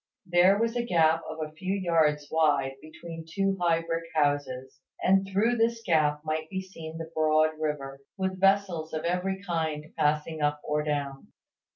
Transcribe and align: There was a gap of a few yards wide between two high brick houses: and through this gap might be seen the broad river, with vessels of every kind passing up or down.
There 0.25 0.57
was 0.57 0.75
a 0.75 0.83
gap 0.83 1.21
of 1.29 1.37
a 1.47 1.51
few 1.53 1.75
yards 1.75 2.27
wide 2.31 2.71
between 2.81 3.23
two 3.31 3.55
high 3.61 3.83
brick 3.83 4.05
houses: 4.15 4.79
and 5.03 5.27
through 5.31 5.57
this 5.57 5.83
gap 5.85 6.21
might 6.25 6.49
be 6.49 6.59
seen 6.59 6.97
the 6.97 7.11
broad 7.13 7.51
river, 7.59 7.99
with 8.17 8.39
vessels 8.41 8.95
of 8.95 9.05
every 9.05 9.43
kind 9.43 9.93
passing 9.95 10.41
up 10.41 10.59
or 10.63 10.81
down. 10.81 11.27